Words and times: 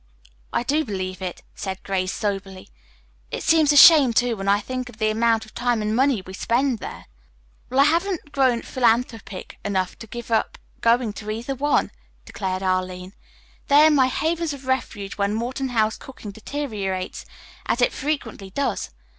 "I 0.51 0.63
do 0.63 0.83
believe 0.83 1.21
it," 1.21 1.43
said 1.53 1.83
Grace 1.83 2.11
soberly. 2.11 2.69
"It 3.29 3.43
seems 3.43 3.71
a 3.71 3.75
shame, 3.77 4.13
too, 4.13 4.35
when 4.35 4.47
I 4.47 4.59
think 4.59 4.89
of 4.89 4.97
the 4.97 5.11
amount 5.11 5.45
of 5.45 5.53
time 5.53 5.79
and 5.79 5.95
money 5.95 6.23
we 6.23 6.33
spend 6.33 6.79
there." 6.79 7.05
"Well, 7.69 7.79
I 7.79 7.83
haven't 7.83 8.31
grown 8.31 8.63
philanthropic 8.63 9.59
enough 9.63 9.99
to 9.99 10.07
give 10.07 10.31
up 10.31 10.57
going 10.79 11.13
to 11.13 11.29
either 11.29 11.53
one," 11.53 11.91
declared 12.25 12.63
Arline. 12.63 13.13
"They 13.67 13.85
are 13.85 13.91
my 13.91 14.07
havens 14.07 14.53
of 14.53 14.65
refuge 14.65 15.19
when 15.19 15.35
Morton 15.35 15.69
House 15.69 15.97
cooking 15.97 16.31
deteriorates, 16.31 17.23
as 17.67 17.79
it 17.79 17.93
frequently 17.93 18.49
does. 18.49 18.89